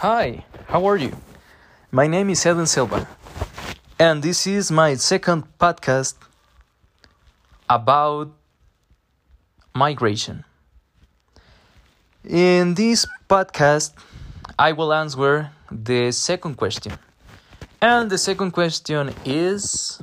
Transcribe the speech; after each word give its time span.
Hi, 0.00 0.46
how 0.68 0.86
are 0.86 0.96
you? 0.96 1.14
My 1.90 2.06
name 2.06 2.30
is 2.30 2.46
Edwin 2.46 2.64
Silva, 2.64 3.06
and 3.98 4.22
this 4.22 4.46
is 4.46 4.72
my 4.72 4.94
second 4.94 5.44
podcast 5.58 6.14
about 7.68 8.32
migration. 9.74 10.44
In 12.24 12.72
this 12.72 13.04
podcast, 13.28 13.92
I 14.58 14.72
will 14.72 14.94
answer 14.94 15.50
the 15.70 16.12
second 16.12 16.56
question. 16.56 16.96
And 17.82 18.08
the 18.08 18.16
second 18.16 18.52
question 18.52 19.12
is. 19.26 20.00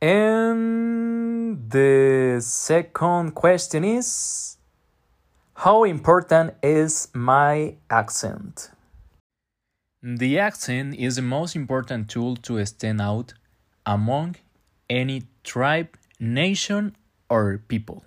And 0.00 1.68
the 1.68 2.38
second 2.40 3.34
question 3.34 3.82
is. 3.82 4.55
How 5.60 5.84
important 5.84 6.52
is 6.62 7.08
my 7.14 7.76
accent? 7.88 8.70
The 10.02 10.38
accent 10.38 10.96
is 10.96 11.16
the 11.16 11.22
most 11.22 11.56
important 11.56 12.10
tool 12.10 12.36
to 12.42 12.62
stand 12.66 13.00
out 13.00 13.32
among 13.86 14.36
any 14.90 15.22
tribe, 15.44 15.96
nation, 16.20 16.94
or 17.30 17.62
people. 17.68 18.04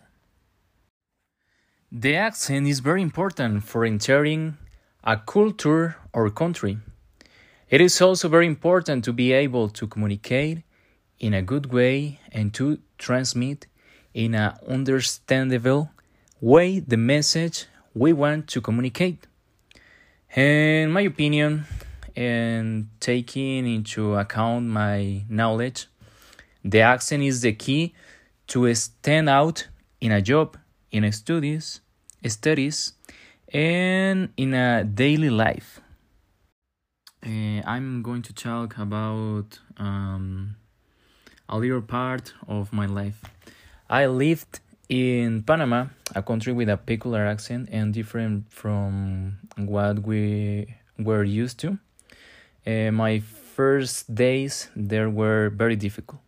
The 1.92 2.16
accent 2.16 2.68
is 2.68 2.82
very 2.82 3.02
important 3.02 3.64
for 3.64 3.84
entering 3.84 4.58
a 5.04 5.18
culture 5.18 5.96
or 6.14 6.30
country. 6.30 6.78
It 7.68 7.82
is 7.82 8.00
also 8.00 8.30
very 8.30 8.46
important 8.46 9.04
to 9.06 9.12
be 9.12 9.34
able 9.34 9.70
to 9.70 9.88
communicate 9.88 10.62
in 11.18 11.34
a 11.34 11.42
good 11.42 11.74
way 11.74 12.20
and 12.32 12.54
to 12.54 12.78
transmit 13.00 13.66
in 14.14 14.36
an 14.36 14.54
understandable 14.68 15.90
way 16.42 16.80
the 16.80 16.98
message 16.98 17.66
we 17.94 18.14
want 18.14 18.48
to 18.48 18.62
communicate. 18.62 19.28
In 20.36 20.92
my 20.92 21.02
opinion, 21.02 21.66
and 22.16 22.90
taking 23.00 23.66
into 23.66 24.16
account 24.16 24.66
my 24.66 25.24
knowledge, 25.30 25.88
the 26.64 26.82
accent 26.82 27.24
is 27.24 27.42
the 27.42 27.54
key 27.54 27.94
to 28.48 28.74
stand 28.76 29.30
out 29.30 29.68
in 30.02 30.12
a 30.12 30.22
job, 30.22 30.58
in 30.92 31.10
studies, 31.12 31.82
studies, 32.26 32.94
and 33.54 34.30
in 34.38 34.54
a 34.54 34.84
daily 34.84 35.30
life. 35.30 35.80
Uh, 37.26 37.62
I'm 37.66 38.02
going 38.02 38.22
to 38.24 38.34
talk 38.34 38.78
about 38.78 39.60
um, 39.78 40.56
a 41.48 41.58
little 41.58 41.82
part 41.82 42.34
of 42.48 42.72
my 42.72 42.86
life. 42.86 43.22
I 43.90 44.06
lived 44.06 44.60
in 44.88 45.44
Panama, 45.44 45.88
a 46.16 46.22
country 46.22 46.54
with 46.54 46.70
a 46.70 46.78
peculiar 46.78 47.26
accent 47.26 47.70
and 47.72 47.94
different 47.94 48.52
from 48.52 49.38
what 49.58 50.00
we 50.00 50.76
were 50.98 51.24
used 51.24 51.60
to, 51.60 51.78
uh, 52.66 52.92
my 52.92 53.20
first 53.20 54.14
days 54.14 54.70
there 54.76 55.10
were 55.10 55.50
very 55.50 55.76
difficult 55.76 56.22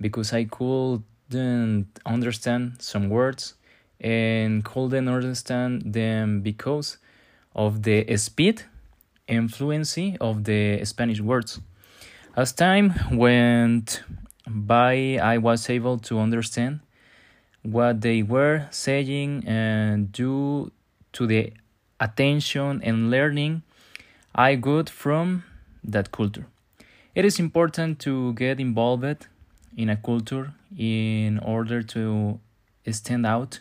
because 0.00 0.32
I 0.32 0.44
couldn't 0.44 1.88
understand 2.06 2.76
some 2.80 3.08
words 3.08 3.54
and 4.00 4.64
couldn't 4.64 5.08
understand 5.08 5.82
them 5.92 6.40
because 6.40 6.98
of 7.54 7.82
the 7.82 8.16
speed 8.16 8.62
and 9.28 9.52
fluency 9.52 10.16
of 10.20 10.44
the 10.44 10.84
Spanish 10.84 11.20
words. 11.20 11.60
As 12.36 12.52
time 12.52 12.94
went 13.12 14.02
by, 14.46 15.18
I 15.22 15.38
was 15.38 15.68
able 15.68 15.98
to 15.98 16.18
understand 16.18 16.80
what 17.62 18.00
they 18.00 18.22
were 18.22 18.66
saying 18.70 19.44
and 19.46 20.12
due 20.12 20.70
to 21.12 21.26
the 21.26 21.52
attention 21.98 22.80
and 22.82 23.10
learning 23.10 23.62
I 24.34 24.54
got 24.54 24.88
from 24.88 25.44
that 25.84 26.12
culture. 26.12 26.46
It 27.14 27.24
is 27.24 27.38
important 27.38 27.98
to 28.00 28.32
get 28.34 28.60
involved 28.60 29.26
in 29.76 29.90
a 29.90 29.96
culture 29.96 30.52
in 30.76 31.38
order 31.40 31.82
to 31.82 32.38
stand 32.90 33.26
out 33.26 33.60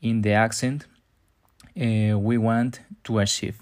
in 0.00 0.22
the 0.22 0.32
accent 0.32 0.86
uh, 1.76 2.18
we 2.18 2.38
want 2.38 2.80
to 3.04 3.18
achieve. 3.18 3.58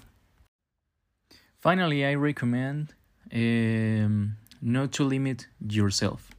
Finally, 1.59 2.05
I 2.05 2.15
recommend 2.15 2.93
um, 3.33 4.37
not 4.61 4.91
to 4.93 5.03
limit 5.03 5.47
yourself 5.67 6.31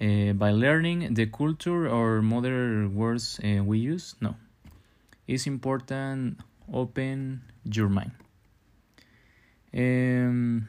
uh, 0.00 0.32
by 0.32 0.50
learning 0.50 1.14
the 1.14 1.26
culture 1.26 1.88
or 1.88 2.22
modern 2.22 2.94
words 2.94 3.40
uh, 3.44 3.62
we 3.62 3.78
use. 3.78 4.14
No, 4.20 4.36
it's 5.26 5.46
important 5.46 6.40
open 6.72 7.42
your 7.64 7.88
mind. 7.88 8.12
Um, 9.74 10.68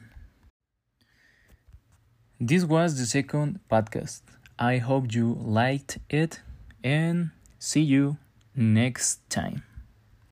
this 2.39 2.63
was 2.65 2.97
the 2.97 3.05
second 3.05 3.59
podcast. 3.69 4.21
I 4.57 4.77
hope 4.77 5.13
you 5.13 5.37
liked 5.41 5.99
it 6.09 6.41
and 6.83 7.31
see 7.59 7.81
you 7.81 8.17
next 8.55 9.27
time. 9.29 9.63